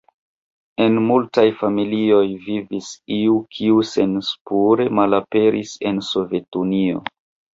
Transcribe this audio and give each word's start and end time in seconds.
En 0.85 0.95
multaj 1.09 1.43
familioj 1.57 2.29
vivis 2.45 2.87
iu, 3.17 3.35
kiu 3.57 3.85
senspure 3.89 4.89
malaperis 5.01 5.77
en 5.91 6.03
Sovetunio. 6.11 7.05